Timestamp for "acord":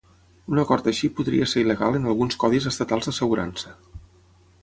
0.61-0.87